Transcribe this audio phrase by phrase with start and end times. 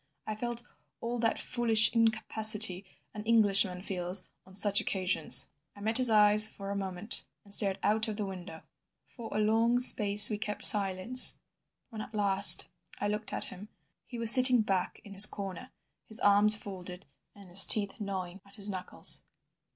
[0.25, 0.63] I felt
[0.99, 5.51] all that foolish incapacity an Englishman feels on such occasions.
[5.75, 8.63] I met his eyes for a moment, and then stared out of the window.
[9.05, 11.37] For a long space we kept silence.
[11.89, 13.69] When at last I looked at him
[14.07, 15.69] he was sitting back in his corner,
[16.07, 17.05] his arms folded,
[17.35, 19.21] and his teeth gnawing at his knuckles.